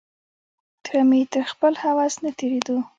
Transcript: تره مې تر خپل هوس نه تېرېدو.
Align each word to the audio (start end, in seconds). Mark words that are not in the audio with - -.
تره 0.83 1.01
مې 1.09 1.21
تر 1.33 1.43
خپل 1.51 1.73
هوس 1.83 2.13
نه 2.23 2.31
تېرېدو. 2.39 2.77